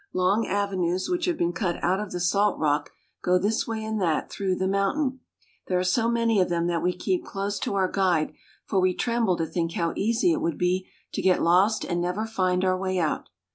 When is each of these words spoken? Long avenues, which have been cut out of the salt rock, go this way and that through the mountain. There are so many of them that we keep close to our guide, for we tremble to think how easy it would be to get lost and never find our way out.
Long 0.13 0.47
avenues, 0.47 1.09
which 1.09 1.25
have 1.25 1.37
been 1.37 1.53
cut 1.53 1.75
out 1.83 1.99
of 1.99 2.11
the 2.11 2.19
salt 2.19 2.57
rock, 2.57 2.89
go 3.21 3.37
this 3.37 3.67
way 3.67 3.85
and 3.85 4.01
that 4.01 4.31
through 4.31 4.55
the 4.55 4.67
mountain. 4.67 5.19
There 5.67 5.77
are 5.77 5.83
so 5.83 6.09
many 6.09 6.39
of 6.39 6.49
them 6.49 6.65
that 6.65 6.81
we 6.81 6.91
keep 6.91 7.23
close 7.23 7.59
to 7.59 7.75
our 7.75 7.87
guide, 7.87 8.33
for 8.65 8.79
we 8.79 8.95
tremble 8.95 9.37
to 9.37 9.45
think 9.45 9.73
how 9.73 9.93
easy 9.95 10.31
it 10.31 10.41
would 10.41 10.57
be 10.57 10.87
to 11.13 11.21
get 11.21 11.43
lost 11.43 11.83
and 11.83 12.01
never 12.01 12.25
find 12.25 12.65
our 12.65 12.75
way 12.75 12.97
out. 12.97 13.29